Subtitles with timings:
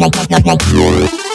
[0.00, 1.29] like.